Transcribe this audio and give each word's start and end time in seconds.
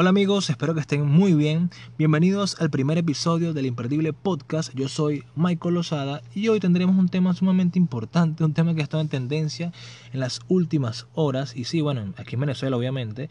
Hola 0.00 0.10
amigos, 0.10 0.48
espero 0.48 0.74
que 0.74 0.80
estén 0.80 1.04
muy 1.04 1.34
bien. 1.34 1.70
Bienvenidos 1.98 2.60
al 2.60 2.70
primer 2.70 2.98
episodio 2.98 3.52
del 3.52 3.66
Imperdible 3.66 4.12
Podcast. 4.12 4.72
Yo 4.72 4.88
soy 4.88 5.24
Michael 5.34 5.74
Lozada 5.74 6.22
y 6.32 6.46
hoy 6.46 6.60
tendremos 6.60 6.96
un 6.96 7.08
tema 7.08 7.34
sumamente 7.34 7.80
importante, 7.80 8.44
un 8.44 8.54
tema 8.54 8.76
que 8.76 8.80
ha 8.80 8.84
estado 8.84 9.00
en 9.00 9.08
tendencia 9.08 9.72
en 10.12 10.20
las 10.20 10.38
últimas 10.46 11.08
horas. 11.14 11.56
Y 11.56 11.64
sí, 11.64 11.80
bueno, 11.80 12.14
aquí 12.16 12.36
en 12.36 12.42
Venezuela 12.42 12.76
obviamente, 12.76 13.28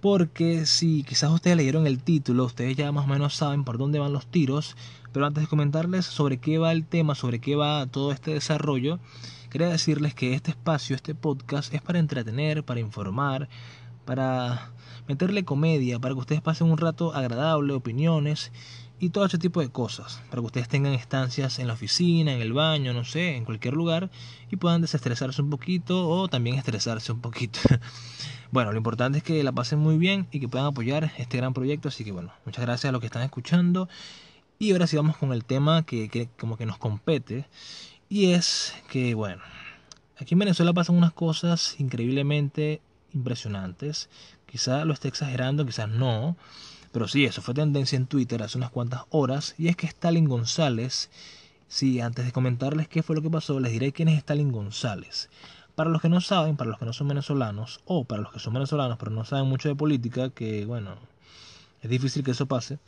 porque 0.00 0.64
si 0.64 1.02
quizás 1.02 1.30
ustedes 1.32 1.58
leyeron 1.58 1.86
el 1.86 2.02
título, 2.02 2.46
ustedes 2.46 2.78
ya 2.78 2.90
más 2.92 3.04
o 3.04 3.08
menos 3.08 3.34
saben 3.34 3.64
por 3.64 3.76
dónde 3.76 3.98
van 3.98 4.14
los 4.14 4.26
tiros. 4.26 4.74
Pero 5.12 5.26
antes 5.26 5.44
de 5.44 5.48
comentarles 5.48 6.06
sobre 6.06 6.38
qué 6.38 6.56
va 6.56 6.72
el 6.72 6.86
tema, 6.86 7.14
sobre 7.14 7.40
qué 7.40 7.56
va 7.56 7.86
todo 7.88 8.10
este 8.10 8.32
desarrollo, 8.32 9.00
quería 9.50 9.68
decirles 9.68 10.14
que 10.14 10.32
este 10.32 10.52
espacio, 10.52 10.96
este 10.96 11.14
podcast, 11.14 11.74
es 11.74 11.82
para 11.82 11.98
entretener, 11.98 12.64
para 12.64 12.80
informar, 12.80 13.50
para 14.06 14.70
meterle 15.06 15.44
comedia, 15.44 15.98
para 15.98 16.14
que 16.14 16.20
ustedes 16.20 16.40
pasen 16.40 16.70
un 16.70 16.78
rato 16.78 17.14
agradable, 17.14 17.74
opiniones 17.74 18.50
y 18.98 19.10
todo 19.10 19.26
ese 19.26 19.38
tipo 19.38 19.60
de 19.60 19.68
cosas, 19.68 20.22
para 20.30 20.40
que 20.40 20.46
ustedes 20.46 20.68
tengan 20.68 20.94
estancias 20.94 21.58
en 21.58 21.66
la 21.66 21.74
oficina, 21.74 22.32
en 22.32 22.40
el 22.40 22.54
baño, 22.54 22.94
no 22.94 23.04
sé, 23.04 23.36
en 23.36 23.44
cualquier 23.44 23.74
lugar 23.74 24.10
y 24.50 24.56
puedan 24.56 24.80
desestresarse 24.80 25.42
un 25.42 25.50
poquito 25.50 26.08
o 26.08 26.28
también 26.28 26.56
estresarse 26.56 27.12
un 27.12 27.20
poquito. 27.20 27.60
bueno, 28.50 28.72
lo 28.72 28.78
importante 28.78 29.18
es 29.18 29.24
que 29.24 29.42
la 29.42 29.52
pasen 29.52 29.78
muy 29.78 29.98
bien 29.98 30.26
y 30.30 30.40
que 30.40 30.48
puedan 30.48 30.66
apoyar 30.66 31.12
este 31.18 31.36
gran 31.36 31.52
proyecto, 31.52 31.88
así 31.88 32.04
que 32.04 32.12
bueno, 32.12 32.32
muchas 32.46 32.64
gracias 32.64 32.88
a 32.88 32.92
los 32.92 33.00
que 33.00 33.06
están 33.06 33.22
escuchando 33.22 33.88
y 34.58 34.72
ahora 34.72 34.86
sí 34.86 34.96
vamos 34.96 35.18
con 35.18 35.32
el 35.32 35.44
tema 35.44 35.84
que, 35.84 36.08
que 36.08 36.30
como 36.38 36.56
que 36.56 36.64
nos 36.64 36.78
compete 36.78 37.46
y 38.08 38.32
es 38.32 38.74
que 38.88 39.14
bueno, 39.14 39.42
aquí 40.18 40.34
en 40.34 40.38
Venezuela 40.38 40.72
pasan 40.72 40.96
unas 40.96 41.12
cosas 41.12 41.76
increíblemente 41.78 42.80
impresionantes. 43.12 44.08
Quizá 44.46 44.84
lo 44.84 44.94
esté 44.94 45.08
exagerando, 45.08 45.66
quizás 45.66 45.88
no. 45.88 46.36
Pero 46.92 47.08
sí, 47.08 47.24
eso 47.24 47.42
fue 47.42 47.54
tendencia 47.54 47.96
en 47.96 48.06
Twitter 48.06 48.42
hace 48.42 48.58
unas 48.58 48.70
cuantas 48.70 49.02
horas. 49.10 49.54
Y 49.58 49.68
es 49.68 49.76
que 49.76 49.86
Stalin 49.86 50.26
González, 50.26 51.10
sí, 51.68 52.00
antes 52.00 52.24
de 52.24 52.32
comentarles 52.32 52.88
qué 52.88 53.02
fue 53.02 53.16
lo 53.16 53.22
que 53.22 53.30
pasó, 53.30 53.60
les 53.60 53.72
diré 53.72 53.92
quién 53.92 54.08
es 54.08 54.18
Stalin 54.18 54.50
González. 54.52 55.28
Para 55.74 55.90
los 55.90 56.00
que 56.00 56.08
no 56.08 56.22
saben, 56.22 56.56
para 56.56 56.70
los 56.70 56.78
que 56.78 56.86
no 56.86 56.94
son 56.94 57.08
venezolanos, 57.08 57.80
o 57.84 58.04
para 58.04 58.22
los 58.22 58.32
que 58.32 58.38
son 58.38 58.54
venezolanos 58.54 58.96
pero 58.98 59.10
no 59.10 59.26
saben 59.26 59.46
mucho 59.46 59.68
de 59.68 59.74
política, 59.74 60.30
que 60.30 60.64
bueno, 60.64 60.96
es 61.82 61.90
difícil 61.90 62.24
que 62.24 62.30
eso 62.30 62.46
pase. 62.46 62.78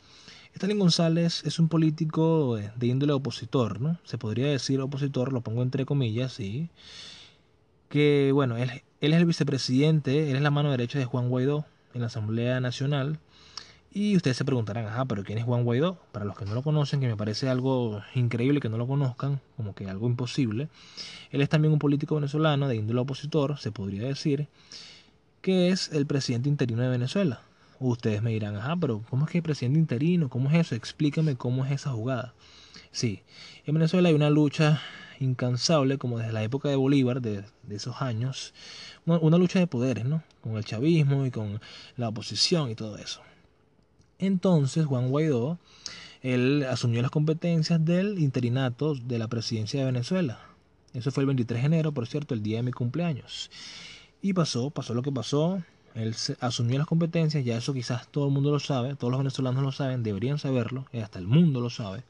Stalin 0.55 0.79
González 0.79 1.43
es 1.45 1.59
un 1.59 1.69
político 1.69 2.55
de 2.55 2.87
índole 2.87 3.13
opositor, 3.13 3.79
¿no? 3.79 3.99
Se 4.05 4.17
podría 4.17 4.47
decir 4.47 4.81
opositor, 4.81 5.31
lo 5.31 5.41
pongo 5.41 5.61
entre 5.61 5.85
comillas, 5.85 6.33
sí. 6.33 6.69
Que 7.89 8.31
bueno, 8.33 8.57
él 8.57 8.81
él 9.01 9.13
es 9.13 9.19
el 9.19 9.25
vicepresidente, 9.25 10.29
él 10.29 10.35
es 10.35 10.41
la 10.41 10.51
mano 10.51 10.71
derecha 10.71 10.99
de 10.99 11.05
Juan 11.05 11.29
Guaidó 11.29 11.65
en 11.93 12.01
la 12.01 12.07
Asamblea 12.07 12.59
Nacional. 12.59 13.19
Y 13.91 14.15
ustedes 14.15 14.37
se 14.37 14.45
preguntarán, 14.45 14.85
ajá, 14.85 15.05
pero 15.05 15.23
¿quién 15.23 15.39
es 15.39 15.45
Juan 15.45 15.63
Guaidó? 15.63 15.97
Para 16.11 16.25
los 16.25 16.37
que 16.37 16.45
no 16.45 16.53
lo 16.53 16.61
conocen, 16.61 16.99
que 16.99 17.07
me 17.07 17.17
parece 17.17 17.49
algo 17.49 18.03
increíble 18.13 18.59
que 18.59 18.69
no 18.69 18.77
lo 18.77 18.85
conozcan, 18.85 19.41
como 19.57 19.73
que 19.73 19.89
algo 19.89 20.07
imposible. 20.07 20.69
Él 21.31 21.41
es 21.41 21.49
también 21.49 21.73
un 21.73 21.79
político 21.79 22.15
venezolano 22.15 22.67
de 22.67 22.75
índole 22.75 22.99
opositor, 22.99 23.57
se 23.57 23.71
podría 23.71 24.03
decir, 24.03 24.47
que 25.41 25.69
es 25.69 25.91
el 25.91 26.05
presidente 26.05 26.49
interino 26.49 26.83
de 26.83 26.89
Venezuela. 26.89 27.41
Ustedes 27.79 28.21
me 28.21 28.31
dirán, 28.31 28.57
ajá, 28.57 28.75
pero 28.75 29.01
¿cómo 29.09 29.25
es 29.25 29.31
que 29.31 29.39
es 29.39 29.43
presidente 29.43 29.79
interino? 29.79 30.29
¿Cómo 30.29 30.49
es 30.51 30.55
eso? 30.57 30.75
Explícame 30.75 31.35
cómo 31.35 31.65
es 31.65 31.71
esa 31.71 31.91
jugada. 31.91 32.33
Sí, 32.91 33.21
en 33.65 33.73
Venezuela 33.73 34.09
hay 34.09 34.15
una 34.15 34.29
lucha 34.29 34.81
incansable, 35.19 35.97
como 35.97 36.17
desde 36.17 36.33
la 36.33 36.43
época 36.43 36.69
de 36.69 36.75
Bolívar, 36.75 37.21
de, 37.21 37.43
esos 37.69 38.01
años, 38.01 38.53
una, 39.05 39.37
lucha 39.37 39.59
de 39.59 39.67
poderes, 39.67 40.05
¿no? 40.05 40.23
Con 40.41 40.57
el 40.57 40.65
chavismo 40.65 41.25
y 41.25 41.31
con 41.31 41.61
la 41.97 42.09
oposición 42.09 42.69
y 42.69 42.75
todo 42.75 42.97
eso. 42.97 43.21
Entonces, 44.17 44.85
Juan 44.85 45.09
Guaidó, 45.09 45.59
él 46.21 46.65
asumió 46.69 47.01
las 47.01 47.11
competencias 47.11 47.83
del 47.83 48.19
interinato 48.19 48.95
de 48.95 49.19
la 49.19 49.27
presidencia 49.27 49.79
de 49.79 49.85
Venezuela. 49.85 50.39
Eso 50.93 51.11
fue 51.11 51.21
el 51.21 51.27
23 51.27 51.61
de 51.61 51.65
enero, 51.67 51.91
por 51.91 52.07
cierto, 52.07 52.33
el 52.33 52.41
día 52.41 52.57
de 52.57 52.63
mi 52.63 52.71
cumpleaños. 52.71 53.51
Y 54.21 54.33
pasó, 54.33 54.69
pasó 54.69 54.93
lo 54.93 55.01
que 55.01 55.11
pasó. 55.11 55.61
Él 55.95 56.15
asumió 56.39 56.77
las 56.77 56.87
competencias, 56.87 57.43
ya 57.43 57.57
eso 57.57 57.73
quizás 57.73 58.07
todo 58.09 58.27
el 58.27 58.33
mundo 58.33 58.51
lo 58.51 58.59
sabe, 58.59 58.95
todos 58.95 59.11
los 59.11 59.19
venezolanos 59.19 59.63
lo 59.63 59.71
saben, 59.71 60.03
deberían 60.03 60.37
saberlo, 60.37 60.85
hasta 61.01 61.19
el 61.19 61.27
mundo 61.27 61.61
lo 61.61 61.69
sabe. 61.69 62.03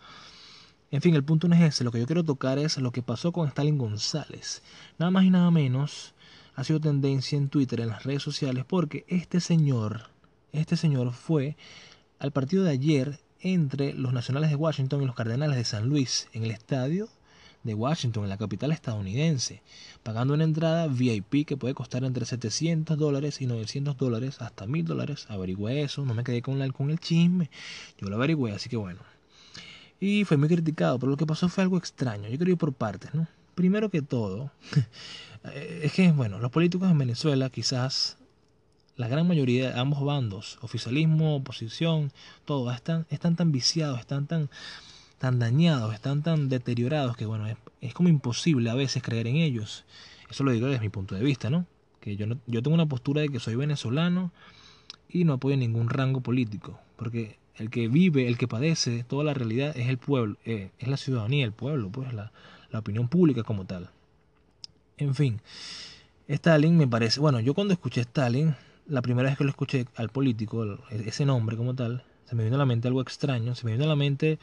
En 0.91 1.01
fin, 1.01 1.13
el 1.13 1.23
punto 1.23 1.47
no 1.47 1.55
es 1.55 1.61
ese. 1.61 1.83
Lo 1.83 1.91
que 1.91 1.99
yo 1.99 2.07
quiero 2.07 2.23
tocar 2.23 2.57
es 2.57 2.77
lo 2.77 2.91
que 2.91 3.03
pasó 3.03 3.31
con 3.31 3.47
Stalin 3.47 3.77
González. 3.77 4.63
Nada 4.97 5.11
más 5.11 5.23
y 5.23 5.29
nada 5.29 5.51
menos 5.51 6.15
ha 6.55 6.63
sido 6.63 6.79
tendencia 6.79 7.37
en 7.37 7.49
Twitter, 7.49 7.79
en 7.81 7.89
las 7.89 8.03
redes 8.03 8.23
sociales, 8.23 8.65
porque 8.67 9.05
este 9.07 9.39
señor, 9.39 10.09
este 10.51 10.77
señor 10.77 11.13
fue 11.13 11.55
al 12.17 12.31
partido 12.31 12.63
de 12.63 12.71
ayer 12.71 13.19
entre 13.39 13.93
los 13.93 14.13
Nacionales 14.13 14.49
de 14.49 14.55
Washington 14.55 15.03
y 15.03 15.05
los 15.05 15.15
Cardenales 15.15 15.57
de 15.57 15.63
San 15.63 15.87
Luis 15.87 16.27
en 16.33 16.43
el 16.43 16.51
estadio 16.51 17.07
de 17.63 17.75
Washington, 17.75 18.23
en 18.23 18.29
la 18.29 18.37
capital 18.37 18.71
estadounidense, 18.71 19.61
pagando 20.01 20.33
una 20.33 20.43
entrada 20.43 20.87
VIP 20.87 21.45
que 21.45 21.55
puede 21.55 21.75
costar 21.75 22.03
entre 22.03 22.25
700 22.25 22.97
dólares 22.97 23.41
y 23.41 23.45
900 23.45 23.95
dólares 23.95 24.41
hasta 24.41 24.65
1000 24.65 24.85
dólares. 24.85 25.27
Averigüé 25.29 25.83
eso, 25.83 26.03
no 26.03 26.15
me 26.15 26.23
quedé 26.23 26.41
con, 26.41 26.67
con 26.71 26.89
el 26.89 26.99
chisme, 26.99 27.51
yo 27.99 28.09
lo 28.09 28.15
averigüé, 28.15 28.53
así 28.53 28.69
que 28.69 28.77
bueno 28.77 29.08
y 29.99 30.23
fue 30.23 30.37
muy 30.37 30.47
criticado, 30.47 30.97
pero 30.99 31.11
lo 31.11 31.17
que 31.17 31.25
pasó 31.25 31.49
fue 31.49 31.63
algo 31.63 31.77
extraño. 31.77 32.29
Yo 32.29 32.45
ir 32.45 32.57
por 32.57 32.73
partes, 32.73 33.13
¿no? 33.13 33.27
Primero 33.55 33.89
que 33.89 34.01
todo, 34.01 34.51
es 35.83 35.91
que, 35.93 36.11
bueno, 36.11 36.39
los 36.39 36.51
políticos 36.51 36.89
en 36.89 36.97
Venezuela 36.97 37.49
quizás 37.49 38.17
la 38.95 39.07
gran 39.07 39.27
mayoría 39.27 39.71
de 39.71 39.79
ambos 39.79 40.03
bandos, 40.03 40.57
oficialismo, 40.61 41.37
oposición, 41.37 42.11
todo, 42.45 42.71
están, 42.71 43.05
están 43.09 43.35
tan 43.35 43.51
viciados, 43.51 43.99
están 43.99 44.27
tan, 44.27 44.49
tan 45.17 45.39
dañados, 45.39 45.93
están 45.93 46.21
tan 46.21 46.49
deteriorados 46.49 47.15
que, 47.17 47.25
bueno, 47.25 47.47
es, 47.47 47.57
es 47.81 47.93
como 47.93 48.09
imposible 48.09 48.69
a 48.69 48.75
veces 48.75 49.01
creer 49.01 49.27
en 49.27 49.37
ellos. 49.37 49.85
Eso 50.29 50.43
lo 50.43 50.51
digo 50.51 50.67
desde 50.67 50.81
mi 50.81 50.89
punto 50.89 51.15
de 51.15 51.23
vista, 51.23 51.49
¿no? 51.49 51.65
Que 51.99 52.15
yo, 52.15 52.27
no, 52.27 52.37
yo 52.45 52.61
tengo 52.61 52.75
una 52.75 52.85
postura 52.85 53.21
de 53.21 53.29
que 53.29 53.39
soy 53.39 53.55
venezolano 53.55 54.31
y 55.09 55.23
no 55.23 55.33
apoyo 55.33 55.57
ningún 55.57 55.89
rango 55.89 56.21
político, 56.21 56.79
porque 56.95 57.38
el 57.59 57.69
que 57.69 57.87
vive, 57.87 58.27
el 58.27 58.37
que 58.37 58.47
padece 58.47 59.03
toda 59.03 59.23
la 59.23 59.33
realidad 59.33 59.77
es 59.77 59.87
el 59.89 59.97
pueblo, 59.97 60.37
eh, 60.45 60.71
es 60.79 60.87
la 60.87 60.97
ciudadanía, 60.97 61.45
el 61.45 61.51
pueblo, 61.51 61.89
pues 61.89 62.13
la, 62.13 62.31
la 62.71 62.79
opinión 62.79 63.07
pública 63.07 63.43
como 63.43 63.65
tal. 63.65 63.89
En 64.97 65.15
fin, 65.15 65.41
Stalin 66.27 66.77
me 66.77 66.87
parece, 66.87 67.19
bueno, 67.19 67.39
yo 67.39 67.53
cuando 67.53 67.73
escuché 67.73 68.01
Stalin, 68.01 68.55
la 68.87 69.01
primera 69.01 69.29
vez 69.29 69.37
que 69.37 69.43
lo 69.43 69.49
escuché 69.49 69.85
al 69.95 70.09
político, 70.09 70.79
ese 70.89 71.25
nombre 71.25 71.57
como 71.57 71.75
tal, 71.75 72.03
se 72.25 72.35
me 72.35 72.43
vino 72.43 72.55
a 72.55 72.59
la 72.59 72.65
mente 72.65 72.87
algo 72.87 73.01
extraño, 73.01 73.55
se 73.55 73.65
me 73.65 73.71
vino 73.73 73.85
a 73.85 73.87
la 73.87 73.95
mente 73.95 74.39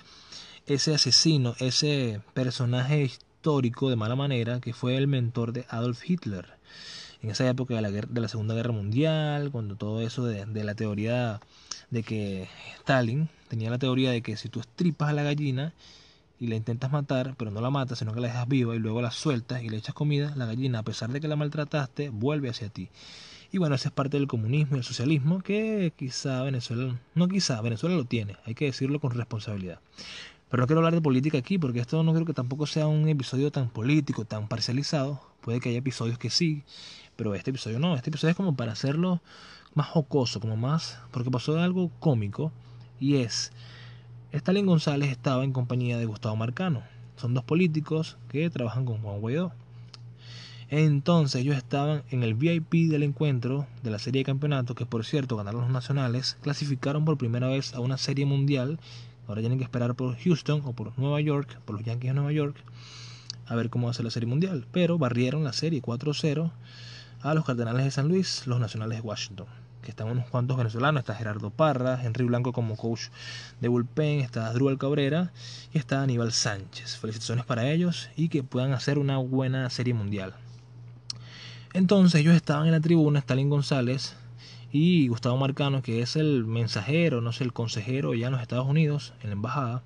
ese 0.66 0.94
asesino, 0.94 1.54
ese 1.58 2.20
personaje 2.34 3.02
histórico 3.02 3.88
de 3.90 3.96
mala 3.96 4.16
manera 4.16 4.60
que 4.60 4.72
fue 4.72 4.96
el 4.96 5.06
mentor 5.06 5.52
de 5.52 5.64
Adolf 5.68 6.08
Hitler. 6.08 6.46
En 7.22 7.30
esa 7.30 7.48
época 7.48 7.74
de 7.74 7.82
la, 7.82 7.90
de 7.90 8.20
la 8.20 8.28
Segunda 8.28 8.54
Guerra 8.54 8.72
Mundial, 8.72 9.50
cuando 9.50 9.76
todo 9.76 10.00
eso 10.00 10.24
de, 10.24 10.44
de 10.46 10.64
la 10.64 10.74
teoría 10.74 11.40
de 11.90 12.02
que 12.02 12.48
Stalin 12.78 13.28
tenía 13.48 13.70
la 13.70 13.78
teoría 13.78 14.10
de 14.10 14.22
que 14.22 14.36
si 14.36 14.48
tú 14.48 14.60
estripas 14.60 15.10
a 15.10 15.12
la 15.12 15.22
gallina 15.22 15.72
y 16.38 16.48
la 16.48 16.56
intentas 16.56 16.90
matar, 16.90 17.34
pero 17.38 17.50
no 17.50 17.60
la 17.60 17.70
matas, 17.70 17.98
sino 17.98 18.12
que 18.12 18.20
la 18.20 18.28
dejas 18.28 18.48
viva 18.48 18.74
y 18.74 18.78
luego 18.78 19.00
la 19.00 19.10
sueltas 19.10 19.62
y 19.62 19.68
le 19.68 19.78
echas 19.78 19.94
comida, 19.94 20.34
la 20.36 20.46
gallina, 20.46 20.80
a 20.80 20.82
pesar 20.82 21.10
de 21.10 21.20
que 21.20 21.28
la 21.28 21.36
maltrataste, 21.36 22.10
vuelve 22.10 22.50
hacia 22.50 22.68
ti. 22.68 22.88
Y 23.52 23.58
bueno, 23.58 23.74
esa 23.76 23.88
es 23.88 23.94
parte 23.94 24.18
del 24.18 24.26
comunismo 24.26 24.76
y 24.76 24.80
el 24.80 24.84
socialismo 24.84 25.40
que 25.40 25.92
quizá 25.96 26.42
Venezuela, 26.42 26.98
no 27.14 27.28
quizá, 27.28 27.60
Venezuela 27.62 27.96
lo 27.96 28.04
tiene, 28.04 28.36
hay 28.44 28.54
que 28.54 28.66
decirlo 28.66 29.00
con 29.00 29.12
responsabilidad. 29.12 29.80
Pero 30.50 30.62
no 30.62 30.66
quiero 30.66 30.78
hablar 30.80 30.94
de 30.94 31.00
política 31.00 31.38
aquí 31.38 31.58
porque 31.58 31.80
esto 31.80 32.02
no 32.02 32.12
creo 32.12 32.26
que 32.26 32.34
tampoco 32.34 32.66
sea 32.66 32.86
un 32.86 33.08
episodio 33.08 33.50
tan 33.50 33.68
político, 33.68 34.24
tan 34.24 34.46
parcializado. 34.48 35.20
Puede 35.40 35.60
que 35.60 35.70
haya 35.70 35.78
episodios 35.78 36.18
que 36.18 36.30
sí, 36.30 36.62
pero 37.16 37.34
este 37.34 37.50
episodio 37.50 37.78
no. 37.80 37.96
Este 37.96 38.10
episodio 38.10 38.30
es 38.30 38.36
como 38.36 38.54
para 38.54 38.72
hacerlo 38.72 39.20
más 39.76 39.88
jocoso, 39.88 40.40
como 40.40 40.56
más, 40.56 40.98
porque 41.12 41.30
pasó 41.30 41.60
algo 41.60 41.90
cómico, 42.00 42.50
y 42.98 43.16
es, 43.16 43.52
Stalin 44.32 44.64
González 44.64 45.10
estaba 45.10 45.44
en 45.44 45.52
compañía 45.52 45.98
de 45.98 46.06
Gustavo 46.06 46.34
Marcano, 46.34 46.82
son 47.16 47.34
dos 47.34 47.44
políticos 47.44 48.16
que 48.30 48.48
trabajan 48.48 48.86
con 48.86 49.02
Juan 49.02 49.20
Guaidó. 49.20 49.52
Entonces 50.68 51.42
ellos 51.42 51.56
estaban 51.56 52.02
en 52.10 52.22
el 52.22 52.34
VIP 52.34 52.90
del 52.90 53.02
encuentro 53.02 53.66
de 53.82 53.90
la 53.90 53.98
serie 53.98 54.20
de 54.20 54.24
campeonato, 54.24 54.74
que 54.74 54.86
por 54.86 55.04
cierto 55.04 55.36
ganaron 55.36 55.60
los 55.60 55.70
nacionales, 55.70 56.38
clasificaron 56.40 57.04
por 57.04 57.18
primera 57.18 57.48
vez 57.48 57.74
a 57.74 57.80
una 57.80 57.98
serie 57.98 58.24
mundial, 58.24 58.80
ahora 59.28 59.42
tienen 59.42 59.58
que 59.58 59.64
esperar 59.64 59.94
por 59.94 60.16
Houston 60.16 60.62
o 60.64 60.72
por 60.72 60.98
Nueva 60.98 61.20
York, 61.20 61.60
por 61.66 61.76
los 61.76 61.84
Yankees 61.84 62.10
de 62.10 62.14
Nueva 62.14 62.32
York, 62.32 62.56
a 63.46 63.54
ver 63.54 63.68
cómo 63.68 63.88
va 63.88 63.90
a 63.90 63.94
ser 63.94 64.06
la 64.06 64.10
serie 64.10 64.28
mundial, 64.28 64.66
pero 64.72 64.96
barrieron 64.96 65.44
la 65.44 65.52
serie 65.52 65.82
4-0 65.82 66.50
a 67.20 67.34
los 67.34 67.44
Cardenales 67.44 67.84
de 67.84 67.90
San 67.90 68.08
Luis, 68.08 68.46
los 68.46 68.58
Nacionales 68.58 68.98
de 68.98 69.06
Washington 69.06 69.65
que 69.86 69.92
están 69.92 70.08
unos 70.08 70.28
cuantos 70.28 70.56
venezolanos, 70.56 70.98
está 70.98 71.14
Gerardo 71.14 71.50
Parra, 71.50 72.02
Henry 72.02 72.24
Blanco 72.24 72.52
como 72.52 72.76
coach 72.76 73.02
de 73.60 73.68
bullpen, 73.68 74.18
está 74.18 74.52
Druel 74.52 74.78
Cabrera 74.78 75.30
y 75.72 75.78
está 75.78 76.02
Aníbal 76.02 76.32
Sánchez. 76.32 76.96
Felicitaciones 76.96 77.44
para 77.44 77.70
ellos 77.70 78.10
y 78.16 78.28
que 78.28 78.42
puedan 78.42 78.72
hacer 78.72 78.98
una 78.98 79.18
buena 79.18 79.70
serie 79.70 79.94
mundial. 79.94 80.34
Entonces 81.72 82.20
ellos 82.20 82.34
estaban 82.34 82.66
en 82.66 82.72
la 82.72 82.80
tribuna, 82.80 83.20
Stalin 83.20 83.48
González 83.48 84.16
y 84.72 85.06
Gustavo 85.06 85.36
Marcano, 85.36 85.82
que 85.82 86.02
es 86.02 86.16
el 86.16 86.44
mensajero, 86.44 87.20
no 87.20 87.30
sé, 87.32 87.44
el 87.44 87.52
consejero 87.52 88.12
ya 88.12 88.26
en 88.26 88.32
los 88.32 88.42
Estados 88.42 88.66
Unidos, 88.66 89.14
en 89.22 89.30
la 89.30 89.34
embajada, 89.34 89.84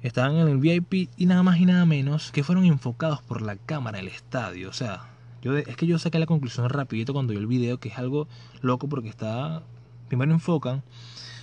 estaban 0.00 0.36
en 0.36 0.48
el 0.48 0.56
VIP 0.56 1.10
y 1.18 1.26
nada 1.26 1.42
más 1.42 1.58
y 1.58 1.66
nada 1.66 1.84
menos 1.84 2.32
que 2.32 2.42
fueron 2.42 2.64
enfocados 2.64 3.20
por 3.20 3.42
la 3.42 3.56
cámara 3.56 3.98
del 3.98 4.08
estadio. 4.08 4.70
O 4.70 4.72
sea, 4.72 5.13
yo 5.44 5.58
es 5.58 5.76
que 5.76 5.86
yo 5.86 5.98
saqué 5.98 6.18
la 6.18 6.24
conclusión 6.24 6.68
rapidito 6.70 7.12
cuando 7.12 7.32
vi 7.32 7.38
el 7.38 7.46
video, 7.46 7.78
que 7.78 7.90
es 7.90 7.98
algo 7.98 8.26
loco 8.62 8.88
porque 8.88 9.10
está, 9.10 9.62
primero 10.08 10.32
enfocan 10.32 10.82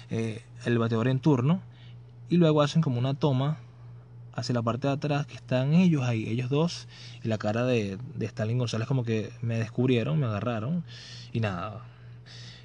eh, 0.09 0.41
el 0.65 0.79
bateador 0.79 1.07
en 1.07 1.19
turno 1.19 1.61
y 2.27 2.37
luego 2.37 2.63
hacen 2.63 2.81
como 2.81 2.97
una 2.97 3.13
toma 3.13 3.59
hacia 4.33 4.55
la 4.55 4.63
parte 4.63 4.87
de 4.87 4.93
atrás 4.93 5.27
que 5.27 5.35
están 5.35 5.73
ellos 5.75 6.03
ahí, 6.03 6.27
ellos 6.27 6.49
dos, 6.49 6.87
y 7.23 7.27
la 7.27 7.37
cara 7.37 7.63
de, 7.63 7.99
de 8.15 8.25
Stalin 8.25 8.57
González 8.57 8.87
como 8.87 9.03
que 9.03 9.31
me 9.41 9.59
descubrieron, 9.59 10.19
me 10.19 10.25
agarraron 10.25 10.83
y 11.31 11.39
nada. 11.39 11.85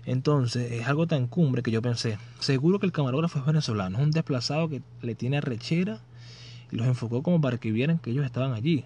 Entonces 0.06 0.72
es 0.72 0.86
algo 0.86 1.06
tan 1.06 1.26
cumbre 1.26 1.62
que 1.62 1.70
yo 1.70 1.82
pensé, 1.82 2.16
seguro 2.38 2.78
que 2.78 2.86
el 2.86 2.92
camarógrafo 2.92 3.40
es 3.40 3.44
venezolano, 3.44 3.98
es 3.98 4.04
un 4.04 4.10
desplazado 4.10 4.70
que 4.70 4.80
le 5.02 5.14
tiene 5.14 5.42
rechera 5.42 6.00
y 6.70 6.76
los 6.76 6.86
enfocó 6.86 7.22
como 7.22 7.42
para 7.42 7.58
que 7.58 7.72
vieran 7.72 7.98
que 7.98 8.10
ellos 8.10 8.24
estaban 8.24 8.54
allí. 8.54 8.84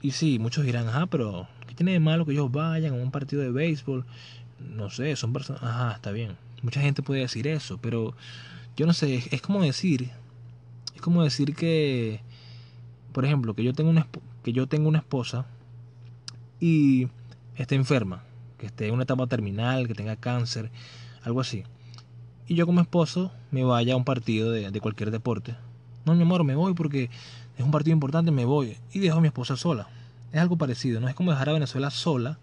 Y 0.00 0.12
sí, 0.12 0.38
muchos 0.38 0.64
dirán, 0.64 0.88
ajá, 0.88 1.06
pero 1.06 1.48
¿qué 1.66 1.74
tiene 1.74 1.92
de 1.92 2.00
malo 2.00 2.24
que 2.24 2.32
ellos 2.32 2.50
vayan 2.50 2.94
a 2.94 2.96
un 2.96 3.10
partido 3.10 3.42
de 3.42 3.50
béisbol? 3.50 4.04
No 4.58 4.90
sé, 4.90 5.16
son 5.16 5.32
personas, 5.32 5.62
ajá, 5.62 5.92
está 5.92 6.10
bien. 6.12 6.36
Mucha 6.62 6.80
gente 6.80 7.02
puede 7.02 7.20
decir 7.20 7.46
eso, 7.46 7.78
pero 7.78 8.14
yo 8.76 8.86
no 8.86 8.92
sé, 8.92 9.22
es 9.30 9.42
como 9.42 9.62
decir 9.62 10.10
es 10.98 11.02
como 11.02 11.22
decir 11.22 11.54
que, 11.54 12.20
por 13.12 13.24
ejemplo, 13.24 13.54
que 13.54 13.62
yo 13.62 13.72
tengo 13.72 13.88
una, 13.88 14.08
que 14.42 14.52
yo 14.52 14.66
tengo 14.66 14.88
una 14.88 14.98
esposa 14.98 15.46
y 16.58 17.06
esté 17.54 17.76
enferma, 17.76 18.24
que 18.58 18.66
esté 18.66 18.88
en 18.88 18.94
una 18.94 19.04
etapa 19.04 19.28
terminal, 19.28 19.86
que 19.86 19.94
tenga 19.94 20.16
cáncer, 20.16 20.72
algo 21.22 21.40
así. 21.40 21.62
Y 22.48 22.56
yo 22.56 22.66
como 22.66 22.80
esposo 22.80 23.30
me 23.52 23.62
vaya 23.62 23.94
a 23.94 23.96
un 23.96 24.04
partido 24.04 24.50
de, 24.50 24.72
de 24.72 24.80
cualquier 24.80 25.12
deporte. 25.12 25.54
No, 26.04 26.16
mi 26.16 26.22
amor, 26.22 26.42
me 26.42 26.56
voy 26.56 26.74
porque 26.74 27.10
es 27.58 27.64
un 27.64 27.70
partido 27.70 27.92
importante, 27.92 28.30
me 28.30 28.44
voy. 28.44 28.76
Y 28.92 29.00
dejo 29.00 29.18
a 29.18 29.20
mi 29.20 29.26
esposa 29.26 29.56
sola. 29.56 29.88
Es 30.32 30.40
algo 30.40 30.56
parecido, 30.56 31.00
¿no? 31.00 31.08
Es 31.08 31.14
como 31.14 31.32
dejar 31.32 31.50
a 31.50 31.52
Venezuela 31.52 31.90
sola 31.90 32.38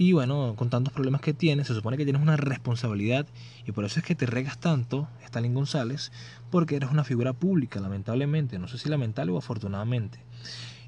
y 0.00 0.12
bueno, 0.12 0.54
con 0.56 0.70
tantos 0.70 0.92
problemas 0.92 1.20
que 1.20 1.34
tienes, 1.34 1.66
se 1.66 1.74
supone 1.74 1.96
que 1.96 2.04
tienes 2.04 2.22
una 2.22 2.36
responsabilidad 2.36 3.26
y 3.66 3.72
por 3.72 3.84
eso 3.84 3.98
es 3.98 4.06
que 4.06 4.14
te 4.14 4.26
regas 4.26 4.58
tanto, 4.58 5.08
Stalin 5.24 5.54
González, 5.54 6.12
porque 6.50 6.76
eres 6.76 6.92
una 6.92 7.02
figura 7.02 7.32
pública, 7.32 7.80
lamentablemente, 7.80 8.60
no 8.60 8.68
sé 8.68 8.78
si 8.78 8.88
lamentable 8.88 9.32
o 9.32 9.38
afortunadamente. 9.38 10.20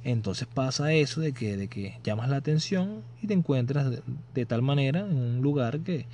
Entonces 0.05 0.47
pasa 0.47 0.93
eso 0.93 1.21
de 1.21 1.33
que, 1.33 1.57
de 1.57 1.67
que 1.67 1.99
llamas 2.05 2.29
la 2.29 2.37
atención 2.37 3.03
y 3.21 3.27
te 3.27 3.35
encuentras 3.35 3.91
de, 4.33 4.47
tal 4.47 4.63
manera 4.63 5.01
en 5.01 5.17
un 5.17 5.43
lugar 5.43 5.81
que, 5.81 6.07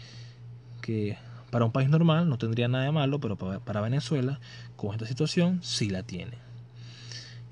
que 0.81 1.19
para 1.51 1.67
un 1.67 1.73
país 1.73 1.91
normal 1.91 2.31
no 2.31 2.39
tendría 2.39 2.67
nada 2.67 2.85
de 2.85 2.93
malo, 2.93 3.21
pero 3.21 3.37
para, 3.37 3.61
para 3.61 3.83
Venezuela, 3.83 4.41
con 4.75 4.93
esta 4.93 5.07
situación, 5.07 5.61
sí 5.63 5.91
la 5.91 6.03
tiene. 6.03 6.46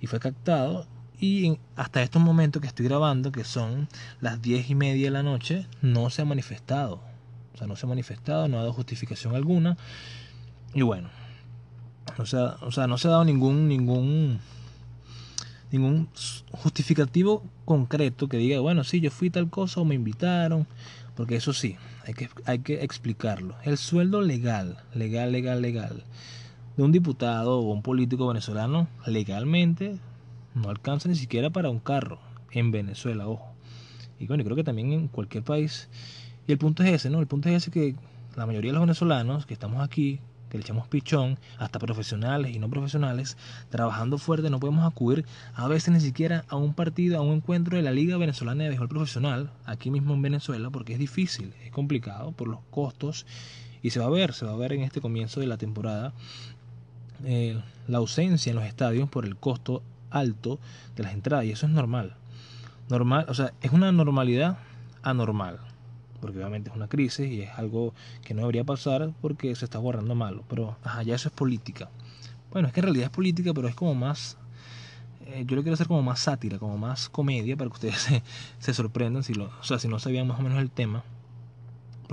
Y 0.04 0.06
fue 0.06 0.20
captado 0.20 0.86
y 1.18 1.56
hasta 1.76 2.02
estos 2.02 2.20
momentos 2.20 2.60
que 2.60 2.68
estoy 2.68 2.84
grabando, 2.84 3.32
que 3.32 3.42
son 3.42 3.88
las 4.20 4.42
diez 4.42 4.68
y 4.68 4.74
media 4.74 5.06
de 5.06 5.10
la 5.10 5.22
noche, 5.22 5.66
no 5.80 6.10
se 6.10 6.20
ha 6.20 6.24
manifestado. 6.26 7.00
O 7.54 7.56
sea, 7.56 7.66
no 7.66 7.74
se 7.74 7.86
ha 7.86 7.88
manifestado, 7.88 8.46
no 8.46 8.58
ha 8.58 8.60
dado 8.60 8.74
justificación 8.74 9.34
alguna. 9.34 9.78
Y 10.74 10.82
bueno, 10.82 11.08
o 12.18 12.26
sea, 12.26 12.56
o 12.60 12.70
sea 12.70 12.86
no 12.86 12.98
se 12.98 13.08
ha 13.08 13.12
dado 13.12 13.24
ningún, 13.24 13.66
ningún, 13.66 14.40
ningún 15.72 16.10
justificativo 16.50 17.42
concreto 17.64 18.28
que 18.28 18.36
diga, 18.36 18.60
bueno, 18.60 18.84
sí, 18.84 19.00
yo 19.00 19.10
fui 19.10 19.30
tal 19.30 19.48
cosa 19.48 19.80
o 19.80 19.86
me 19.86 19.94
invitaron. 19.94 20.66
Porque 21.16 21.36
eso 21.36 21.54
sí, 21.54 21.78
hay 22.06 22.12
que, 22.12 22.28
hay 22.44 22.58
que 22.58 22.84
explicarlo. 22.84 23.54
El 23.62 23.78
sueldo 23.78 24.20
legal, 24.20 24.76
legal, 24.94 25.32
legal, 25.32 25.62
legal, 25.62 26.04
de 26.76 26.82
un 26.82 26.92
diputado 26.92 27.58
o 27.58 27.72
un 27.72 27.82
político 27.82 28.26
venezolano, 28.26 28.88
legalmente, 29.06 29.98
no 30.54 30.70
alcanza 30.70 31.08
ni 31.08 31.14
siquiera 31.14 31.50
para 31.50 31.70
un 31.70 31.78
carro 31.78 32.18
en 32.52 32.70
Venezuela, 32.70 33.28
ojo. 33.28 33.54
Y 34.18 34.26
bueno, 34.26 34.44
creo 34.44 34.56
que 34.56 34.64
también 34.64 34.92
en 34.92 35.08
cualquier 35.08 35.44
país. 35.44 35.88
Y 36.46 36.52
el 36.52 36.58
punto 36.58 36.82
es 36.82 36.92
ese, 36.92 37.10
¿no? 37.10 37.20
El 37.20 37.26
punto 37.26 37.48
es 37.48 37.56
ese 37.56 37.70
que 37.70 37.94
la 38.36 38.46
mayoría 38.46 38.70
de 38.70 38.74
los 38.74 38.82
venezolanos 38.82 39.46
que 39.46 39.54
estamos 39.54 39.82
aquí, 39.82 40.20
que 40.48 40.58
le 40.58 40.62
echamos 40.62 40.86
pichón, 40.86 41.38
hasta 41.58 41.78
profesionales 41.78 42.54
y 42.54 42.58
no 42.58 42.68
profesionales, 42.68 43.36
trabajando 43.70 44.18
fuerte, 44.18 44.50
no 44.50 44.60
podemos 44.60 44.86
acudir 44.86 45.24
a 45.54 45.66
veces 45.68 45.92
ni 45.92 46.00
siquiera 46.00 46.44
a 46.48 46.56
un 46.56 46.74
partido, 46.74 47.18
a 47.18 47.22
un 47.22 47.34
encuentro 47.34 47.76
de 47.76 47.82
la 47.82 47.90
Liga 47.90 48.16
Venezolana 48.16 48.64
de 48.64 48.68
Béisbol 48.70 48.88
Profesional, 48.88 49.50
aquí 49.64 49.90
mismo 49.90 50.14
en 50.14 50.22
Venezuela, 50.22 50.70
porque 50.70 50.92
es 50.92 50.98
difícil, 50.98 51.54
es 51.64 51.72
complicado 51.72 52.32
por 52.32 52.48
los 52.48 52.60
costos. 52.70 53.26
Y 53.82 53.90
se 53.90 54.00
va 54.00 54.06
a 54.06 54.10
ver, 54.10 54.32
se 54.32 54.46
va 54.46 54.52
a 54.52 54.56
ver 54.56 54.72
en 54.72 54.80
este 54.80 55.02
comienzo 55.02 55.40
de 55.40 55.46
la 55.46 55.58
temporada 55.58 56.14
eh, 57.24 57.60
la 57.88 57.98
ausencia 57.98 58.50
en 58.50 58.56
los 58.56 58.64
estadios 58.64 59.08
por 59.08 59.24
el 59.24 59.36
costo 59.36 59.82
alto 60.10 60.58
de 60.96 61.02
las 61.02 61.12
entradas 61.12 61.44
y 61.44 61.50
eso 61.50 61.66
es 61.66 61.72
normal. 61.72 62.14
Normal, 62.88 63.26
o 63.28 63.34
sea, 63.34 63.52
es 63.62 63.72
una 63.72 63.92
normalidad 63.92 64.58
anormal, 65.02 65.58
porque 66.20 66.38
obviamente 66.38 66.70
es 66.70 66.76
una 66.76 66.88
crisis 66.88 67.30
y 67.30 67.42
es 67.42 67.50
algo 67.58 67.94
que 68.24 68.34
no 68.34 68.42
debería 68.42 68.64
pasar 68.64 69.12
porque 69.20 69.54
se 69.54 69.64
está 69.64 69.78
borrando 69.78 70.14
malo, 70.14 70.44
pero 70.48 70.76
ajá, 70.84 71.02
ya 71.02 71.14
eso 71.14 71.28
es 71.28 71.34
política. 71.34 71.88
Bueno, 72.52 72.68
es 72.68 72.74
que 72.74 72.80
en 72.80 72.84
realidad 72.84 73.06
es 73.06 73.10
política, 73.10 73.52
pero 73.52 73.68
es 73.68 73.74
como 73.74 73.94
más 73.94 74.36
eh, 75.26 75.44
yo 75.46 75.56
le 75.56 75.62
quiero 75.62 75.74
hacer 75.74 75.86
como 75.86 76.02
más 76.02 76.20
sátira, 76.20 76.58
como 76.58 76.76
más 76.76 77.08
comedia 77.08 77.56
para 77.56 77.70
que 77.70 77.74
ustedes 77.74 77.96
se, 77.98 78.22
se 78.58 78.74
sorprendan 78.74 79.22
si 79.22 79.34
lo, 79.34 79.46
o 79.46 79.62
sea, 79.62 79.78
si 79.78 79.88
no 79.88 79.98
sabían 79.98 80.26
más 80.26 80.38
o 80.38 80.42
menos 80.42 80.58
el 80.58 80.70
tema. 80.70 81.02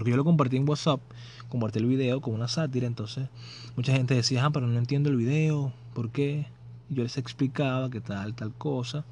Porque 0.02 0.10
yo 0.10 0.18
lo 0.18 0.24
compartí 0.24 0.58
en 0.58 0.68
WhatsApp, 0.68 1.00
compartí 1.48 1.78
el 1.78 1.86
video 1.86 2.22
con 2.22 2.34
una 2.34 2.48
sátira, 2.48 2.88
entonces 2.88 3.30
mucha 3.76 3.94
gente 3.94 4.16
decía, 4.16 4.44
ah, 4.44 4.50
pero 4.50 4.66
no 4.66 4.80
entiendo 4.80 5.12
el 5.12 5.16
video, 5.16 5.74
¿por 5.94 6.10
qué? 6.10 6.48
yo 6.90 7.04
les 7.04 7.18
explicaba 7.18 7.88
que 7.92 8.02
tal, 8.02 8.34
tal 8.34 8.52
cosa. 8.52 9.06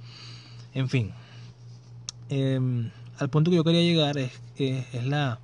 En 0.73 0.89
fin, 0.89 1.11
em, 2.29 2.89
al 3.19 3.29
punto 3.29 3.51
que 3.51 3.57
yo 3.57 3.63
quería 3.63 3.83
llegar 3.83 4.17
es, 4.17 4.31
es, 4.55 5.05
la, 5.05 5.37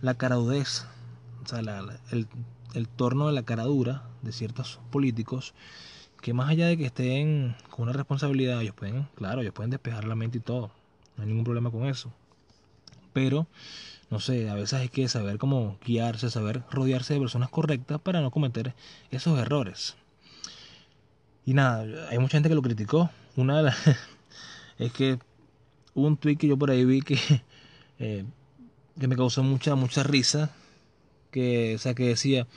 la 0.00 0.14
caradudez, 0.14 0.86
o 1.44 1.46
sea, 1.46 1.58
el, 1.58 2.26
el 2.72 2.88
torno 2.88 3.26
de 3.26 3.34
la 3.34 3.42
caradura 3.42 4.04
de 4.22 4.32
ciertos 4.32 4.80
políticos 4.90 5.52
que 6.22 6.32
más 6.32 6.48
allá 6.48 6.68
de 6.68 6.78
que 6.78 6.86
estén 6.86 7.54
con 7.68 7.82
una 7.82 7.92
responsabilidad, 7.92 8.62
ellos 8.62 8.74
pueden, 8.74 9.08
claro, 9.14 9.42
ellos 9.42 9.52
pueden 9.52 9.72
despejar 9.72 10.06
la 10.06 10.14
mente 10.14 10.38
y 10.38 10.40
todo, 10.40 10.70
no 11.18 11.24
hay 11.24 11.28
ningún 11.28 11.44
problema 11.44 11.70
con 11.70 11.84
eso. 11.84 12.10
Pero, 13.12 13.46
no 14.10 14.18
sé, 14.18 14.50
a 14.50 14.54
veces 14.54 14.74
hay 14.74 14.88
que 14.88 15.08
saber 15.08 15.38
cómo 15.38 15.78
guiarse, 15.84 16.30
saber 16.30 16.64
rodearse 16.70 17.14
de 17.14 17.20
personas 17.20 17.48
correctas 17.48 18.00
para 18.00 18.20
no 18.20 18.32
cometer 18.32 18.74
esos 19.10 19.38
errores. 19.38 19.94
Y 21.46 21.54
nada, 21.54 22.08
hay 22.10 22.18
mucha 22.18 22.32
gente 22.32 22.48
que 22.48 22.54
lo 22.54 22.62
criticó. 22.62 23.10
Una 23.36 23.58
de 23.58 23.62
las 23.64 23.76
es 24.78 24.92
que 24.92 25.18
hubo 25.94 26.06
un 26.06 26.16
tweet 26.16 26.36
que 26.36 26.48
yo 26.48 26.56
por 26.58 26.70
ahí 26.70 26.84
vi 26.84 27.02
que, 27.02 27.18
eh, 28.00 28.24
que 28.98 29.08
me 29.08 29.16
causó 29.16 29.42
mucha, 29.44 29.76
mucha 29.76 30.02
risa. 30.02 30.50
Que, 31.30 31.76
o 31.76 31.78
sea, 31.78 31.94
que 31.94 32.08
decía, 32.08 32.48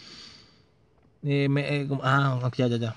eh, 1.24 1.48
eh, 1.56 1.88
ah, 2.02 2.50
ya, 2.58 2.68
ya, 2.68 2.78
ya. 2.78 2.96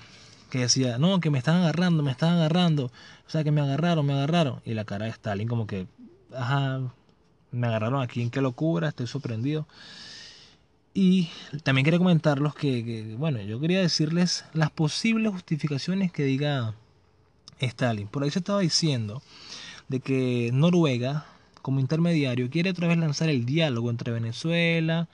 Que 0.49 0.59
decía, 0.59 0.97
no, 0.97 1.19
que 1.19 1.29
me 1.29 1.37
están 1.37 1.57
agarrando, 1.57 2.01
me 2.01 2.11
están 2.11 2.33
agarrando. 2.35 2.85
O 2.85 3.29
sea, 3.29 3.43
que 3.43 3.51
me 3.51 3.61
agarraron, 3.61 4.05
me 4.05 4.13
agarraron. 4.13 4.61
Y 4.65 4.73
la 4.73 4.85
cara 4.85 5.05
de 5.05 5.11
Stalin 5.11 5.47
como 5.47 5.67
que, 5.67 5.87
ajá, 6.35 6.81
me 7.51 7.67
agarraron 7.67 8.01
aquí, 8.01 8.21
en 8.21 8.29
qué 8.29 8.41
locura, 8.41 8.89
estoy 8.89 9.07
sorprendido. 9.07 9.67
Y 10.93 11.29
también 11.63 11.85
quería 11.85 11.99
comentarlos 11.99 12.55
que, 12.55 13.15
bueno, 13.19 13.39
yo 13.41 13.59
quería 13.59 13.81
decirles 13.81 14.45
las 14.53 14.71
posibles 14.71 15.31
justificaciones 15.31 16.11
que 16.11 16.23
diga 16.23 16.73
Stalin. 17.59 18.07
Por 18.07 18.23
ahí 18.23 18.31
se 18.31 18.39
estaba 18.39 18.61
diciendo 18.61 19.21
de 19.89 19.99
que 19.99 20.49
Noruega, 20.53 21.25
como 21.61 21.79
intermediario, 21.79 22.49
quiere 22.49 22.71
otra 22.71 22.87
vez 22.87 22.97
lanzar 22.97 23.29
el 23.29 23.45
diálogo 23.45 23.91
entre 23.91 24.11
Venezuela, 24.11 25.07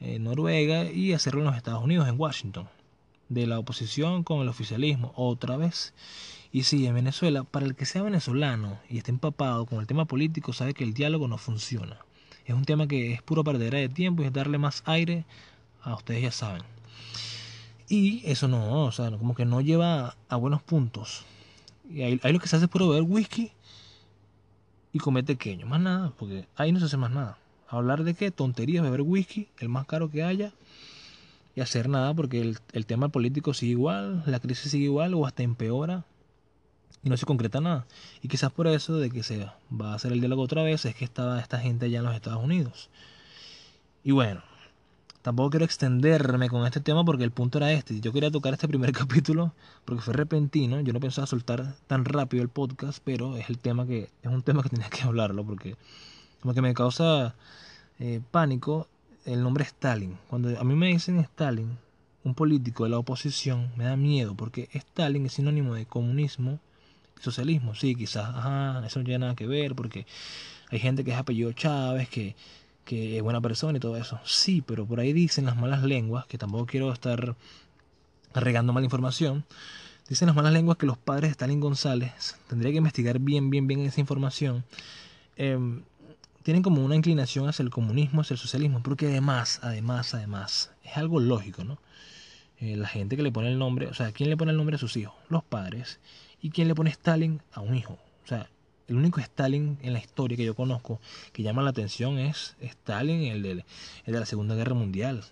eh, 0.00 0.18
Noruega 0.18 0.90
y 0.90 1.12
hacerlo 1.12 1.40
en 1.40 1.48
los 1.48 1.56
Estados 1.56 1.84
Unidos, 1.84 2.08
en 2.08 2.18
Washington, 2.18 2.68
de 3.28 3.46
la 3.46 3.58
oposición 3.58 4.24
con 4.24 4.40
el 4.40 4.48
oficialismo, 4.48 5.12
otra 5.14 5.56
vez. 5.56 5.92
Y 6.50 6.62
sí, 6.62 6.86
en 6.86 6.94
Venezuela, 6.94 7.44
para 7.44 7.66
el 7.66 7.74
que 7.74 7.84
sea 7.84 8.02
venezolano 8.02 8.78
y 8.88 8.98
esté 8.98 9.10
empapado 9.10 9.66
con 9.66 9.80
el 9.80 9.86
tema 9.86 10.06
político, 10.06 10.52
sabe 10.52 10.72
que 10.74 10.84
el 10.84 10.94
diálogo 10.94 11.28
no 11.28 11.36
funciona. 11.36 11.98
Es 12.46 12.54
un 12.54 12.64
tema 12.64 12.88
que 12.88 13.12
es 13.12 13.22
puro 13.22 13.44
perdedera 13.44 13.78
de 13.78 13.90
tiempo 13.90 14.22
y 14.22 14.26
es 14.26 14.32
darle 14.32 14.56
más 14.56 14.82
aire 14.86 15.26
a 15.82 15.94
ustedes 15.94 16.22
ya 16.22 16.32
saben. 16.32 16.62
Y 17.88 18.22
eso 18.24 18.48
no, 18.48 18.84
o 18.84 18.92
sea, 18.92 19.10
como 19.10 19.34
que 19.34 19.44
no 19.44 19.60
lleva 19.60 20.16
a 20.28 20.36
buenos 20.36 20.62
puntos. 20.62 21.24
Y 21.90 22.02
ahí, 22.02 22.20
lo 22.22 22.38
que 22.38 22.48
se 22.48 22.56
hace 22.56 22.66
es 22.66 22.70
puro 22.70 22.88
beber 22.88 23.02
whisky 23.02 23.52
y 24.92 24.98
comer 24.98 25.24
pequeño, 25.24 25.66
más 25.66 25.80
nada, 25.80 26.12
porque 26.18 26.46
ahí 26.56 26.72
no 26.72 26.78
se 26.80 26.86
hace 26.86 26.96
más 26.96 27.10
nada. 27.10 27.38
Hablar 27.68 28.04
de 28.04 28.14
qué, 28.14 28.30
tonterías, 28.30 28.82
beber 28.82 29.02
whisky, 29.02 29.48
el 29.58 29.68
más 29.68 29.86
caro 29.86 30.10
que 30.10 30.22
haya, 30.22 30.52
y 31.54 31.60
hacer 31.60 31.88
nada 31.88 32.14
porque 32.14 32.40
el, 32.40 32.58
el 32.72 32.86
tema 32.86 33.08
político 33.08 33.52
sigue 33.52 33.72
igual, 33.72 34.22
la 34.26 34.40
crisis 34.40 34.70
sigue 34.70 34.84
igual 34.84 35.14
o 35.14 35.26
hasta 35.26 35.42
empeora. 35.42 36.04
Y 37.02 37.10
no 37.10 37.16
se 37.16 37.26
concreta 37.26 37.60
nada. 37.60 37.86
Y 38.22 38.28
quizás 38.28 38.52
por 38.52 38.66
eso 38.66 38.96
de 38.98 39.10
que 39.10 39.22
se 39.22 39.46
va 39.70 39.92
a 39.92 39.94
hacer 39.94 40.12
el 40.12 40.20
diálogo 40.20 40.42
otra 40.42 40.62
vez 40.62 40.84
es 40.84 40.94
que 40.94 41.04
estaba 41.04 41.40
esta 41.40 41.58
gente 41.58 41.86
allá 41.86 41.98
en 41.98 42.04
los 42.04 42.14
Estados 42.14 42.42
Unidos. 42.42 42.90
Y 44.04 44.12
bueno, 44.12 44.42
tampoco 45.22 45.50
quiero 45.50 45.64
extenderme 45.64 46.48
con 46.48 46.64
este 46.66 46.80
tema 46.80 47.04
porque 47.04 47.24
el 47.24 47.30
punto 47.30 47.58
era 47.58 47.72
este. 47.72 48.00
Yo 48.00 48.12
quería 48.12 48.30
tocar 48.30 48.54
este 48.54 48.68
primer 48.68 48.92
capítulo 48.92 49.52
porque 49.84 50.02
fue 50.02 50.14
repentino. 50.14 50.80
Yo 50.80 50.92
no 50.92 51.00
pensaba 51.00 51.26
soltar 51.26 51.74
tan 51.86 52.04
rápido 52.04 52.42
el 52.42 52.48
podcast, 52.48 53.00
pero 53.04 53.36
es 53.36 53.48
el 53.50 53.58
tema 53.58 53.86
que 53.86 54.10
es 54.22 54.30
un 54.30 54.42
tema 54.42 54.62
que 54.62 54.68
tenía 54.70 54.88
que 54.88 55.02
hablarlo 55.02 55.44
porque 55.44 55.76
como 56.40 56.54
que 56.54 56.62
me 56.62 56.74
causa 56.74 57.34
eh, 57.98 58.20
pánico 58.30 58.88
el 59.24 59.42
nombre 59.42 59.64
Stalin. 59.64 60.16
Cuando 60.28 60.58
a 60.58 60.64
mí 60.64 60.74
me 60.74 60.88
dicen 60.88 61.18
Stalin, 61.18 61.76
un 62.24 62.34
político 62.34 62.84
de 62.84 62.90
la 62.90 62.98
oposición, 62.98 63.70
me 63.76 63.84
da 63.84 63.96
miedo 63.96 64.34
porque 64.34 64.68
Stalin 64.72 65.26
es 65.26 65.32
sinónimo 65.34 65.74
de 65.74 65.86
comunismo 65.86 66.60
socialismo. 67.20 67.74
Sí, 67.74 67.94
quizás, 67.94 68.28
ajá, 68.34 68.82
eso 68.86 68.98
no 69.00 69.04
tiene 69.04 69.20
nada 69.20 69.34
que 69.34 69.46
ver 69.46 69.74
porque 69.74 70.06
hay 70.70 70.78
gente 70.78 71.04
que 71.04 71.12
es 71.12 71.16
apellido 71.16 71.52
Chávez, 71.52 72.08
que 72.08 72.34
que 72.88 73.18
es 73.18 73.22
buena 73.22 73.42
persona 73.42 73.76
y 73.76 73.80
todo 73.80 73.98
eso. 73.98 74.18
Sí, 74.24 74.62
pero 74.62 74.86
por 74.86 74.98
ahí 74.98 75.12
dicen 75.12 75.44
las 75.44 75.56
malas 75.56 75.82
lenguas, 75.82 76.24
que 76.24 76.38
tampoco 76.38 76.64
quiero 76.64 76.90
estar 76.90 77.36
regando 78.34 78.72
mala 78.72 78.86
información. 78.86 79.44
Dicen 80.08 80.24
las 80.24 80.34
malas 80.34 80.54
lenguas 80.54 80.78
que 80.78 80.86
los 80.86 80.96
padres 80.96 81.28
de 81.28 81.32
Stalin 81.32 81.60
González, 81.60 82.36
tendría 82.48 82.72
que 82.72 82.78
investigar 82.78 83.18
bien, 83.18 83.50
bien, 83.50 83.66
bien 83.66 83.80
esa 83.80 84.00
información, 84.00 84.64
em, 85.36 85.82
tienen 86.42 86.62
como 86.62 86.82
una 86.82 86.96
inclinación 86.96 87.46
hacia 87.46 87.62
el 87.62 87.68
comunismo, 87.68 88.22
hacia 88.22 88.34
el 88.34 88.40
socialismo, 88.40 88.82
porque 88.82 89.08
además, 89.08 89.60
además, 89.62 90.14
además, 90.14 90.70
es 90.82 90.96
algo 90.96 91.20
lógico, 91.20 91.64
¿no? 91.64 91.78
Eh, 92.58 92.74
la 92.74 92.88
gente 92.88 93.18
que 93.18 93.22
le 93.22 93.30
pone 93.30 93.48
el 93.48 93.58
nombre, 93.58 93.86
o 93.88 93.94
sea, 93.94 94.12
¿quién 94.12 94.30
le 94.30 94.36
pone 94.38 94.52
el 94.52 94.56
nombre 94.56 94.76
a 94.76 94.78
sus 94.78 94.96
hijos? 94.96 95.14
Los 95.28 95.44
padres. 95.44 96.00
¿Y 96.40 96.50
quién 96.50 96.68
le 96.68 96.74
pone 96.74 96.90
Stalin 96.90 97.40
a 97.52 97.60
un 97.60 97.74
hijo? 97.74 97.98
O 98.24 98.26
sea, 98.26 98.48
el 98.88 98.96
único 98.96 99.20
Stalin 99.20 99.78
en 99.82 99.92
la 99.92 99.98
historia 99.98 100.36
que 100.36 100.44
yo 100.44 100.54
conozco 100.54 101.00
que 101.32 101.42
llama 101.42 101.62
la 101.62 101.70
atención 101.70 102.18
es 102.18 102.56
Stalin, 102.60 103.22
el 103.24 103.42
de, 103.42 103.50
el 103.50 104.14
de 104.14 104.20
la 104.20 104.26
Segunda 104.26 104.54
Guerra 104.54 104.74
Mundial. 104.74 105.24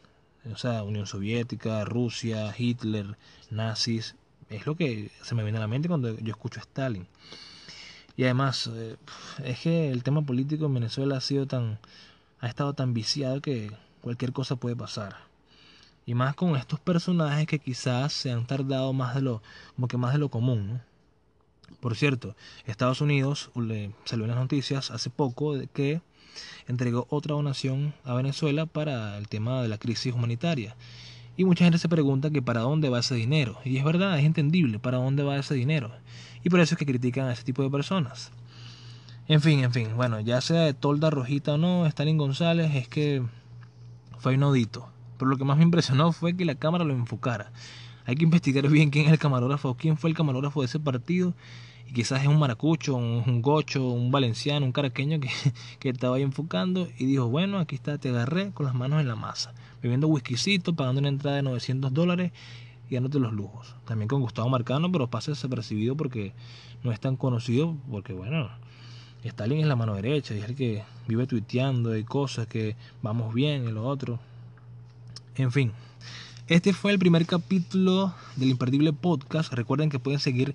O 0.52 0.56
sea, 0.56 0.82
Unión 0.82 1.06
Soviética, 1.06 1.84
Rusia, 1.84 2.54
Hitler, 2.56 3.16
nazis. 3.50 4.14
Es 4.48 4.66
lo 4.66 4.76
que 4.76 5.10
se 5.22 5.34
me 5.34 5.42
viene 5.42 5.58
a 5.58 5.62
la 5.62 5.66
mente 5.68 5.88
cuando 5.88 6.16
yo 6.18 6.30
escucho 6.30 6.60
a 6.60 6.62
Stalin. 6.62 7.06
Y 8.16 8.24
además, 8.24 8.70
eh, 8.72 8.96
es 9.44 9.60
que 9.60 9.90
el 9.90 10.02
tema 10.02 10.22
político 10.22 10.66
en 10.66 10.74
Venezuela 10.74 11.16
ha 11.16 11.20
sido 11.20 11.46
tan. 11.46 11.78
ha 12.40 12.48
estado 12.48 12.74
tan 12.74 12.94
viciado 12.94 13.40
que 13.40 13.70
cualquier 14.02 14.32
cosa 14.32 14.56
puede 14.56 14.76
pasar. 14.76 15.16
Y 16.06 16.14
más 16.14 16.34
con 16.36 16.56
estos 16.56 16.78
personajes 16.80 17.46
que 17.46 17.58
quizás 17.58 18.12
se 18.12 18.30
han 18.30 18.46
tardado 18.46 18.92
más 18.92 19.14
de 19.14 19.22
lo. 19.22 19.42
como 19.74 19.88
que 19.88 19.96
más 19.96 20.12
de 20.12 20.18
lo 20.18 20.28
común, 20.30 20.68
¿no? 20.68 20.95
Por 21.80 21.96
cierto, 21.96 22.34
Estados 22.66 23.00
Unidos 23.00 23.50
salió 24.04 24.24
en 24.24 24.30
las 24.30 24.38
noticias 24.38 24.90
hace 24.90 25.10
poco 25.10 25.56
de 25.56 25.66
que 25.66 26.00
entregó 26.66 27.06
otra 27.10 27.34
donación 27.34 27.94
a 28.04 28.14
Venezuela 28.14 28.66
para 28.66 29.16
el 29.18 29.28
tema 29.28 29.62
de 29.62 29.68
la 29.68 29.78
crisis 29.78 30.14
humanitaria. 30.14 30.76
Y 31.36 31.44
mucha 31.44 31.64
gente 31.64 31.78
se 31.78 31.88
pregunta 31.88 32.30
que 32.30 32.40
para 32.42 32.60
dónde 32.60 32.88
va 32.88 33.00
ese 33.00 33.14
dinero. 33.14 33.58
Y 33.64 33.76
es 33.76 33.84
verdad, 33.84 34.18
es 34.18 34.24
entendible 34.24 34.78
para 34.78 34.98
dónde 34.98 35.22
va 35.22 35.36
ese 35.36 35.54
dinero. 35.54 35.92
Y 36.42 36.48
por 36.48 36.60
eso 36.60 36.74
es 36.74 36.78
que 36.78 36.86
critican 36.86 37.26
a 37.26 37.32
ese 37.32 37.44
tipo 37.44 37.62
de 37.62 37.70
personas. 37.70 38.30
En 39.28 39.40
fin, 39.40 39.62
en 39.64 39.72
fin, 39.72 39.88
bueno, 39.96 40.20
ya 40.20 40.40
sea 40.40 40.62
de 40.62 40.74
Tolda 40.74 41.10
Rojita 41.10 41.54
o 41.54 41.58
no, 41.58 41.86
Stalin 41.86 42.16
González, 42.16 42.74
es 42.74 42.88
que 42.88 43.22
fue 44.18 44.34
inaudito. 44.34 44.88
Pero 45.18 45.30
lo 45.30 45.36
que 45.36 45.44
más 45.44 45.58
me 45.58 45.64
impresionó 45.64 46.12
fue 46.12 46.36
que 46.36 46.44
la 46.44 46.54
cámara 46.54 46.84
lo 46.84 46.94
enfocara. 46.94 47.50
Hay 48.06 48.14
que 48.16 48.24
investigar 48.24 48.68
bien 48.70 48.90
quién 48.90 49.06
es 49.06 49.12
el 49.12 49.18
camarógrafo, 49.18 49.74
quién 49.74 49.96
fue 49.96 50.10
el 50.10 50.16
camarógrafo 50.16 50.60
de 50.60 50.66
ese 50.66 50.80
partido. 50.80 51.34
Y 51.88 51.92
quizás 51.92 52.22
es 52.22 52.28
un 52.28 52.38
maracucho, 52.38 52.96
un, 52.96 53.42
gocho, 53.42 53.88
un 53.88 54.10
valenciano, 54.10 54.66
un 54.66 54.72
caraqueño 54.72 55.20
que, 55.20 55.28
que, 55.78 55.90
estaba 55.90 56.16
ahí 56.16 56.22
enfocando 56.22 56.88
y 56.98 57.06
dijo, 57.06 57.28
bueno, 57.28 57.58
aquí 57.58 57.76
está, 57.76 57.98
te 57.98 58.08
agarré 58.08 58.50
con 58.50 58.66
las 58.66 58.74
manos 58.74 59.00
en 59.00 59.08
la 59.08 59.16
masa. 59.16 59.54
Bebiendo 59.82 60.08
whiskycito, 60.08 60.74
pagando 60.74 61.00
una 61.00 61.08
entrada 61.08 61.36
de 61.36 61.42
900 61.42 61.92
dólares 61.92 62.32
y 62.90 62.94
dándote 62.94 63.18
los 63.20 63.32
lujos. 63.32 63.74
También 63.84 64.08
con 64.08 64.20
Gustavo 64.20 64.48
Marcano, 64.48 64.90
pero 64.90 65.08
pasa 65.08 65.30
desapercibido 65.32 65.96
porque 65.96 66.32
no 66.82 66.92
es 66.92 67.00
tan 67.00 67.16
conocido, 67.16 67.76
porque 67.90 68.12
bueno, 68.12 68.48
Stalin 69.24 69.60
es 69.60 69.66
la 69.66 69.76
mano 69.76 69.94
derecha 69.94 70.34
y 70.34 70.38
es 70.38 70.48
el 70.48 70.54
que 70.54 70.82
vive 71.08 71.26
tuiteando 71.26 71.96
y 71.96 72.04
cosas 72.04 72.46
que 72.46 72.76
vamos 73.02 73.34
bien 73.34 73.68
y 73.68 73.72
lo 73.72 73.86
otro. 73.86 74.18
En 75.36 75.52
fin, 75.52 75.72
este 76.48 76.72
fue 76.72 76.92
el 76.92 76.98
primer 76.98 77.26
capítulo 77.26 78.14
del 78.36 78.50
Imperdible 78.50 78.92
Podcast. 78.92 79.52
Recuerden 79.52 79.90
que 79.90 79.98
pueden 79.98 80.20
seguir 80.20 80.54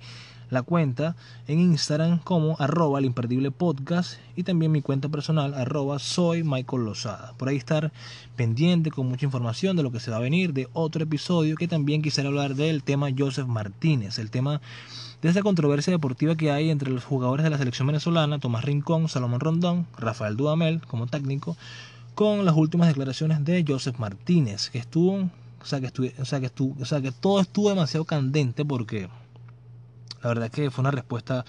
la 0.49 0.61
cuenta 0.61 1.17
en 1.47 1.59
Instagram 1.59 2.19
como 2.19 2.55
arroba 2.59 2.99
el 2.99 3.05
imperdible 3.05 3.51
podcast 3.51 4.13
y 4.35 4.43
también 4.43 4.71
mi 4.71 4.81
cuenta 4.81 5.09
personal 5.09 5.53
arroba 5.53 5.99
soy 5.99 6.43
Michael 6.43 6.85
Lozada. 6.85 7.33
Por 7.37 7.49
ahí 7.49 7.57
estar 7.57 7.91
pendiente 8.35 8.91
con 8.91 9.07
mucha 9.07 9.25
información 9.25 9.75
de 9.75 9.83
lo 9.83 9.91
que 9.91 9.99
se 9.99 10.11
va 10.11 10.17
a 10.17 10.21
venir, 10.21 10.53
de 10.53 10.69
otro 10.73 11.03
episodio 11.03 11.55
que 11.57 11.67
también 11.67 12.01
quisiera 12.01 12.29
hablar 12.29 12.55
del 12.55 12.83
tema 12.83 13.09
Joseph 13.17 13.47
Martínez, 13.47 14.17
el 14.17 14.29
tema 14.29 14.61
de 15.21 15.29
esa 15.29 15.41
controversia 15.41 15.91
deportiva 15.91 16.35
que 16.35 16.51
hay 16.51 16.69
entre 16.69 16.91
los 16.91 17.03
jugadores 17.03 17.43
de 17.43 17.49
la 17.49 17.57
selección 17.57 17.87
venezolana, 17.87 18.39
Tomás 18.39 18.63
Rincón, 18.63 19.09
Salomón 19.09 19.41
Rondón, 19.41 19.87
Rafael 19.97 20.37
Dudamel 20.37 20.81
como 20.87 21.07
técnico, 21.07 21.57
con 22.15 22.45
las 22.45 22.55
últimas 22.55 22.87
declaraciones 22.87 23.43
de 23.45 23.63
Joseph 23.67 23.99
Martínez, 23.99 24.69
que 24.69 24.79
estuvo 24.79 25.29
o 25.61 25.65
sea, 25.65 25.79
que 25.79 26.13
o 26.19 26.25
sea, 26.25 26.39
que 26.39 26.47
estuvo, 26.47 26.81
o 26.81 26.85
sea, 26.85 27.01
que 27.01 27.11
todo 27.11 27.39
estuvo 27.39 27.69
demasiado 27.69 28.05
candente 28.05 28.65
porque 28.65 29.09
la 30.21 30.29
verdad 30.29 30.45
es 30.45 30.51
que 30.51 30.71
fue 30.71 30.81
una 30.81 30.91
respuesta 30.91 31.45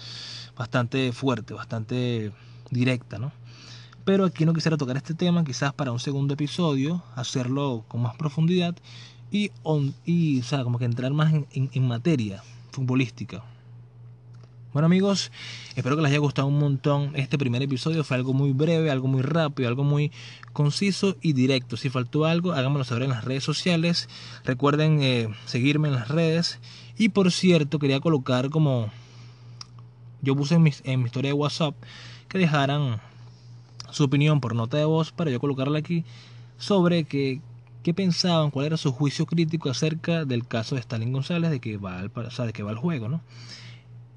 bastante 0.55 1.11
fuerte, 1.11 1.53
bastante 1.53 2.31
directa, 2.69 3.19
¿no? 3.19 3.31
Pero 4.05 4.25
aquí 4.25 4.45
no 4.45 4.53
quisiera 4.53 4.77
tocar 4.77 4.97
este 4.97 5.13
tema, 5.13 5.43
quizás 5.43 5.73
para 5.73 5.91
un 5.91 5.99
segundo 5.99 6.33
episodio, 6.33 7.03
hacerlo 7.15 7.85
con 7.87 8.01
más 8.01 8.15
profundidad 8.15 8.75
y, 9.31 9.51
o 9.63 9.81
sea, 10.43 10.63
como 10.63 10.77
que 10.77 10.85
entrar 10.85 11.11
más 11.13 11.33
en 11.53 11.87
materia 11.87 12.43
futbolística. 12.71 13.43
Bueno 14.73 14.87
amigos, 14.87 15.31
espero 15.75 15.95
que 15.95 16.01
les 16.01 16.09
haya 16.09 16.19
gustado 16.19 16.47
un 16.47 16.57
montón 16.57 17.11
este 17.13 17.37
primer 17.37 17.61
episodio. 17.61 18.03
Fue 18.03 18.17
algo 18.17 18.33
muy 18.33 18.53
breve, 18.53 18.89
algo 18.89 19.07
muy 19.07 19.21
rápido, 19.21 19.69
algo 19.69 19.83
muy 19.83 20.11
conciso 20.51 21.15
y 21.21 21.33
directo. 21.33 21.77
Si 21.77 21.89
faltó 21.89 22.25
algo, 22.25 22.53
háganmelo 22.53 22.83
saber 22.83 23.03
en 23.03 23.11
las 23.11 23.23
redes 23.23 23.43
sociales. 23.43 24.09
Recuerden 24.43 24.97
eh, 25.03 25.29
seguirme 25.45 25.89
en 25.89 25.93
las 25.93 26.07
redes. 26.07 26.59
Y 26.97 27.09
por 27.09 27.31
cierto, 27.31 27.77
quería 27.77 27.99
colocar 27.99 28.49
como 28.49 28.89
yo 30.23 30.35
puse 30.35 30.55
en 30.55 30.63
mi, 30.63 30.71
en 30.85 31.01
mi 31.01 31.05
historia 31.05 31.29
de 31.29 31.33
WhatsApp 31.33 31.75
que 32.27 32.39
dejaran 32.39 32.99
su 33.91 34.05
opinión 34.05 34.41
por 34.41 34.55
nota 34.55 34.77
de 34.77 34.85
voz 34.85 35.11
para 35.11 35.29
yo 35.29 35.39
colocarla 35.39 35.77
aquí 35.77 36.03
sobre 36.57 37.03
que 37.03 37.41
qué 37.83 37.93
pensaban, 37.93 38.49
cuál 38.49 38.65
era 38.65 38.77
su 38.77 38.91
juicio 38.91 39.27
crítico 39.27 39.69
acerca 39.69 40.25
del 40.25 40.47
caso 40.47 40.73
de 40.73 40.81
Stalin 40.81 41.13
González 41.13 41.51
de 41.51 41.59
que 41.59 41.77
va 41.77 41.99
al, 41.99 42.11
o 42.15 42.31
sea, 42.31 42.45
de 42.45 42.53
que 42.53 42.63
va 42.63 42.71
al 42.71 42.77
juego, 42.77 43.07
¿no? 43.07 43.21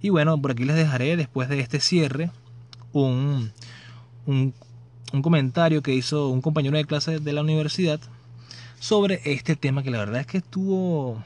Y 0.00 0.10
bueno, 0.10 0.40
por 0.40 0.52
aquí 0.52 0.64
les 0.64 0.76
dejaré 0.76 1.16
después 1.16 1.48
de 1.48 1.60
este 1.60 1.80
cierre 1.80 2.30
un, 2.92 3.52
un, 4.26 4.54
comentario 5.22 5.82
que 5.82 5.94
hizo 5.94 6.28
un 6.28 6.42
compañero 6.42 6.76
de 6.76 6.84
clase 6.84 7.18
de 7.20 7.32
la 7.32 7.40
universidad 7.40 8.00
sobre 8.78 9.20
este 9.24 9.56
tema 9.56 9.82
que 9.82 9.90
la 9.90 9.98
verdad 9.98 10.20
es 10.20 10.26
que 10.26 10.38
estuvo 10.38 11.22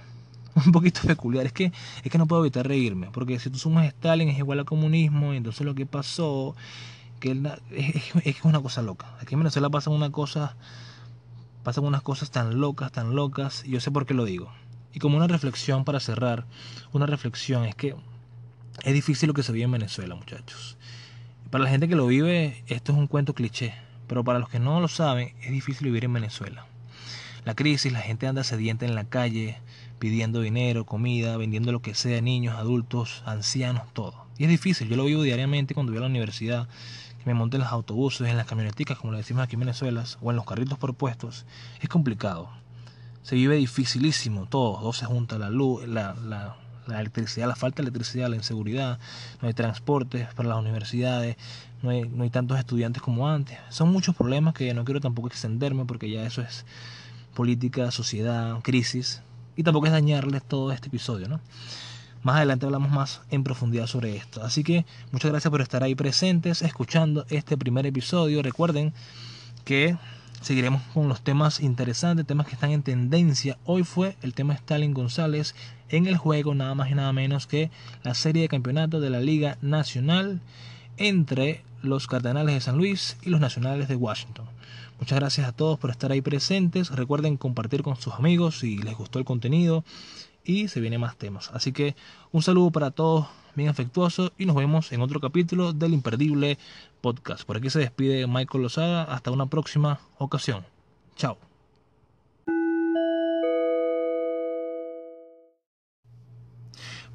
un 0.55 0.73
poquito 0.73 1.01
peculiar. 1.07 1.47
Es 1.47 1.53
que, 1.53 1.73
es 2.05 2.11
que 2.11 2.19
no 2.19 2.27
puedo 2.27 2.43
evitar 2.43 2.67
reírme, 2.67 3.09
porque 3.13 3.39
si 3.39 3.51
tú 3.51 3.59
sumas 3.59 3.87
Stalin 3.87 4.29
es 4.29 4.39
igual 4.39 4.61
a 4.61 4.65
comunismo, 4.65 5.35
y 5.35 5.37
entonces 5.37 5.67
lo 5.67 5.75
que 5.75 5.87
pasó, 5.87 6.55
que 7.19 7.33
es, 7.73 8.15
es, 8.25 8.45
una 8.45 8.61
cosa 8.61 8.83
loca. 8.83 9.15
Aquí 9.21 9.35
en 9.35 9.41
Venezuela 9.41 9.71
pasan 9.71 9.93
una 9.93 10.11
cosa, 10.11 10.57
pasan 11.65 11.85
unas 11.85 12.03
cosas 12.03 12.31
tan 12.31 12.61
locas, 12.61 12.93
tan 12.93 13.15
locas, 13.15 13.65
y 13.65 13.71
yo 13.71 13.81
sé 13.81 13.91
por 13.91 14.07
qué 14.07 14.15
lo 14.15 14.25
digo. 14.25 14.53
Y 14.93 14.99
como 14.99 15.17
una 15.17 15.27
reflexión 15.27 15.85
para 15.85 16.01
cerrar, 16.01 16.47
una 16.93 17.07
reflexión 17.07 17.65
es 17.65 17.75
que 17.75 17.95
es 18.83 18.95
difícil 18.95 19.29
lo 19.29 19.35
que 19.35 19.43
se 19.43 19.53
vive 19.53 19.65
en 19.65 19.73
Venezuela, 19.73 20.15
muchachos. 20.15 20.77
Para 21.51 21.65
la 21.65 21.71
gente 21.71 21.89
que 21.89 21.97
lo 21.97 22.07
vive, 22.07 22.63
esto 22.69 22.93
es 22.93 22.99
un 22.99 23.07
cuento 23.07 23.35
cliché, 23.35 23.75
pero 24.07 24.25
para 24.25 24.39
los 24.39 24.49
que 24.49 24.61
no 24.61 24.81
lo 24.81 24.89
saben, 24.89 25.35
es 25.43 25.51
difícil 25.51 25.87
vivir 25.87 26.05
en 26.05 26.13
Venezuela. 26.13 26.67
La 27.45 27.55
crisis, 27.55 27.93
la 27.93 28.01
gente 28.01 28.27
anda 28.27 28.45
sedienta 28.45 28.87
en 28.87 28.95
la 28.95 29.05
calle, 29.05 29.59
pidiendo 29.99 30.41
dinero, 30.41 30.85
comida, 30.85 31.37
vendiendo 31.37 31.73
lo 31.73 31.83
que 31.83 31.95
sea, 31.95 32.21
niños, 32.21 32.57
adultos, 32.57 33.23
ancianos, 33.27 33.93
todo. 33.93 34.27
Y 34.39 34.45
es 34.45 34.51
difícil, 34.51 34.89
yo 34.89 34.97
lo 34.97 35.05
vivo 35.05 35.23
diariamente 35.23 35.75
cuando 35.75 35.93
voy 35.93 35.99
a 35.99 36.03
la 36.03 36.07
universidad, 36.07 36.69
que 37.19 37.27
me 37.27 37.35
monte 37.35 37.57
en 37.57 37.63
los 37.63 37.73
autobuses, 37.73 38.29
en 38.29 38.37
las 38.37 38.47
camioneticas, 38.47 38.99
como 38.99 39.13
le 39.13 39.19
decimos 39.19 39.43
aquí 39.43 39.57
en 39.57 39.61
Venezuela, 39.61 40.05
o 40.21 40.31
en 40.31 40.37
los 40.37 40.47
carritos 40.47 40.79
por 40.79 40.95
puestos. 40.95 41.45
Es 41.81 41.89
complicado. 41.89 42.49
Se 43.23 43.35
vive 43.35 43.57
dificilísimo, 43.57 44.47
todo, 44.47 44.79
todo 44.79 44.93
se 44.93 45.05
junta, 45.05 45.39
la 45.39 45.51
luz, 45.51 45.87
la, 45.87 46.15
la 46.15 46.57
la 46.95 47.01
electricidad, 47.01 47.49
la 47.49 47.57
falta 47.57 47.77
de 47.77 47.89
electricidad, 47.89 48.29
la 48.29 48.37
inseguridad, 48.37 48.99
no 49.41 49.49
hay 49.49 49.55
transportes 49.55 50.33
para 50.35 50.49
las 50.49 50.59
universidades, 50.59 51.37
no 51.83 51.91
hay, 51.91 52.09
no 52.09 52.25
hay 52.25 52.31
tantos 52.31 52.59
estudiantes 52.59 53.03
como 53.03 53.29
antes. 53.29 53.59
Son 53.71 53.91
muchos 53.91 54.15
problemas 54.15 54.55
que 54.55 54.73
no 54.75 54.85
quiero 54.85 55.01
tampoco 55.01 55.29
extenderme 55.29 55.85
porque 55.85 56.11
ya 56.11 56.25
eso 56.25 56.43
es 56.43 56.65
política, 57.35 57.91
sociedad, 57.91 58.61
crisis, 58.63 59.23
y 59.57 59.63
tampoco 59.63 59.87
es 59.87 59.93
dañarles 59.93 60.43
todo 60.43 60.73
este 60.73 60.89
episodio, 60.89 61.29
¿no? 61.29 61.41
más 62.23 62.37
adelante 62.37 62.67
hablamos 62.67 62.91
más 62.91 63.23
en 63.31 63.45
profundidad 63.45 63.87
sobre 63.87 64.17
esto. 64.17 64.43
Así 64.43 64.63
que 64.63 64.85
muchas 65.13 65.31
gracias 65.31 65.51
por 65.51 65.61
estar 65.61 65.83
ahí 65.83 65.95
presentes, 65.95 66.63
escuchando 66.63 67.25
este 67.31 67.57
primer 67.57 67.87
episodio. 67.87 68.43
Recuerden 68.43 68.93
que 69.65 69.97
seguiremos 70.41 70.83
con 70.95 71.09
los 71.09 71.23
temas 71.23 71.61
interesantes, 71.61 72.27
temas 72.27 72.47
que 72.47 72.55
están 72.55 72.71
en 72.71 72.83
tendencia. 72.83 73.59
Hoy 73.65 73.85
fue 73.85 74.17
el 74.23 74.35
tema 74.35 74.55
Stalin 74.55 74.95
González 74.95 75.55
en 75.89 76.07
el 76.07 76.17
juego, 76.17 76.55
nada 76.55 76.75
más 76.75 76.91
y 76.91 76.95
nada 76.95 77.13
menos 77.13 77.47
que 77.47 77.71
la 78.03 78.15
serie 78.15 78.43
de 78.43 78.49
campeonato 78.49 79.01
de 79.01 79.11
la 79.11 79.21
Liga 79.21 79.59
Nacional 79.61 80.41
entre 80.97 81.63
los 81.83 82.07
Cardenales 82.07 82.55
de 82.55 82.61
San 82.61 82.77
Luis 82.77 83.17
y 83.23 83.31
los 83.31 83.41
Nacionales 83.41 83.89
de 83.89 83.97
Washington. 83.97 84.47
Muchas 84.99 85.19
gracias 85.19 85.49
a 85.49 85.53
todos 85.53 85.79
por 85.79 85.91
estar 85.91 86.13
ahí 86.13 86.21
presentes. 86.21 86.91
Recuerden 86.91 87.39
compartir 87.39 87.83
con 87.83 87.97
sus 87.97 88.13
amigos 88.15 88.59
si 88.59 88.77
les 88.79 88.97
gustó 88.97 89.19
el 89.19 89.25
contenido 89.25 89.83
y 90.45 90.69
se 90.69 90.81
vienen 90.81 91.01
más 91.01 91.17
temas. 91.17 91.51
Así 91.55 91.73
que 91.73 91.97
un 92.33 92.43
saludo 92.43 92.71
para 92.71 92.91
todos, 92.91 93.27
bien 93.55 93.69
afectuoso 93.69 94.33
y 94.39 94.47
nos 94.47 94.57
vemos 94.57 94.93
en 94.93 95.01
otro 95.01 95.21
capítulo 95.21 95.73
del 95.73 95.95
imperdible 95.95 96.59
podcast. 97.01 97.45
Por 97.45 97.57
aquí 97.57 97.71
se 97.71 97.79
despide 97.79 98.27
Michael 98.27 98.63
Lozada. 98.63 99.05
Hasta 99.05 99.31
una 99.31 99.47
próxima 99.47 100.01
ocasión. 100.19 100.65
Chao. 101.17 101.37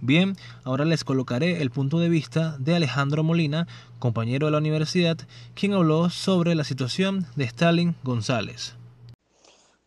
Bien, 0.02 0.36
ahora 0.64 0.86
les 0.86 1.04
colocaré 1.04 1.62
el 1.62 1.72
punto 1.72 2.00
de 2.00 2.10
vista 2.10 2.58
de 2.60 2.76
Alejandro 2.76 3.24
Molina, 3.24 3.66
compañero 3.98 4.46
de 4.46 4.52
la 4.52 4.60
universidad, 4.60 5.18
quien 5.56 5.74
habló 5.74 6.10
sobre 6.10 6.54
la 6.54 6.64
situación 6.64 7.26
de 7.36 7.46
Stalin 7.46 7.96
González. 8.04 8.76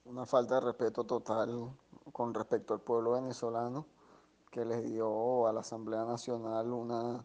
Una 0.04 0.26
falta 0.26 0.56
de 0.56 0.62
respeto 0.62 1.04
total 1.04 1.70
con 2.10 2.34
respecto 2.34 2.74
al 2.74 2.80
pueblo 2.80 3.12
venezolano 3.12 3.86
que 4.50 4.64
les 4.64 4.84
dio 4.84 5.46
a 5.46 5.52
la 5.52 5.60
Asamblea 5.60 6.04
Nacional 6.04 6.72
una, 6.72 7.24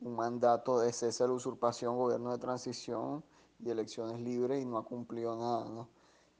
un 0.00 0.16
mandato 0.16 0.78
de 0.80 0.92
cese 0.92 1.26
la 1.26 1.32
usurpación, 1.32 1.96
gobierno 1.96 2.32
de 2.32 2.38
transición 2.38 3.24
y 3.60 3.70
elecciones 3.70 4.20
libres 4.20 4.62
y 4.62 4.66
no 4.66 4.78
ha 4.78 4.84
cumplido 4.84 5.36
nada, 5.36 5.64
¿no? 5.66 5.88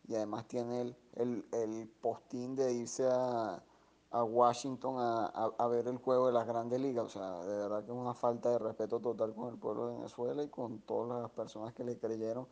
Y 0.07 0.15
además 0.15 0.47
tiene 0.47 0.83
el, 0.83 0.97
el, 1.15 1.47
el 1.53 1.89
postín 2.01 2.55
de 2.55 2.73
irse 2.75 3.09
a, 3.11 3.63
a 4.11 4.23
Washington 4.23 4.97
a, 4.99 5.27
a, 5.59 5.67
ver 5.69 5.89
el 5.89 5.97
juego 5.97 6.27
de 6.27 6.33
las 6.33 6.47
grandes 6.47 6.81
ligas. 6.81 7.07
O 7.07 7.09
sea, 7.09 7.41
de 7.45 7.57
verdad 7.57 7.85
que 7.85 7.91
es 7.91 7.97
una 7.97 8.15
falta 8.15 8.51
de 8.51 8.59
respeto 8.59 9.01
total 9.01 9.35
con 9.35 9.49
el 9.49 9.59
pueblo 9.59 9.89
de 9.89 9.95
Venezuela 9.95 10.43
y 10.43 10.49
con 10.49 10.81
todas 10.81 11.23
las 11.23 11.31
personas 11.31 11.73
que 11.73 11.85
le 11.85 11.99
creyeron 11.99 12.47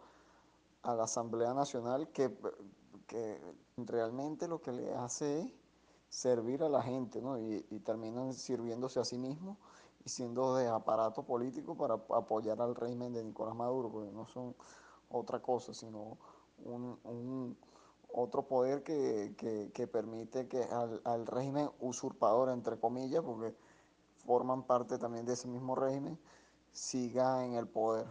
a 0.83 0.95
la 0.95 1.05
Asamblea 1.05 1.55
Nacional 1.55 2.09
que, 2.09 2.37
que 3.07 3.39
realmente 3.77 4.49
lo 4.49 4.61
que 4.61 4.73
le 4.73 4.95
hace 4.95 5.41
es 5.41 5.53
servir 6.13 6.63
a 6.63 6.69
la 6.69 6.83
gente, 6.83 7.23
¿no? 7.23 7.39
Y, 7.39 7.65
y 7.71 7.79
terminan 7.81 8.35
sirviéndose 8.35 9.01
a 9.01 9.05
sí 9.05 9.17
mismos 9.17 9.57
y 10.05 10.11
siendo 10.11 10.55
de 10.57 10.69
aparato 10.69 11.23
político 11.23 11.75
para 11.75 11.95
apoyar 11.95 12.61
al 12.61 12.75
régimen 12.75 13.15
de 13.15 13.25
Nicolás 13.25 13.55
Maduro, 13.55 13.91
porque 13.91 14.13
no 14.13 14.27
son 14.27 14.55
otra 15.09 15.41
cosa, 15.41 15.73
sino 15.73 16.19
un, 16.65 16.99
un 17.05 17.57
otro 18.13 18.47
poder 18.47 18.83
que, 18.83 19.35
que, 19.39 19.71
que 19.73 19.87
permite 19.87 20.49
que 20.49 20.63
al, 20.65 21.01
al, 21.05 21.27
régimen 21.27 21.71
usurpador, 21.81 22.51
entre 22.51 22.79
comillas, 22.79 23.23
porque 23.25 23.57
forman 24.27 24.65
parte 24.65 24.99
también 24.99 25.25
de 25.25 25.33
ese 25.33 25.49
mismo 25.49 25.75
régimen, 25.75 26.19
siga 26.73 27.43
en 27.47 27.55
el 27.55 27.67
poder. 27.67 28.07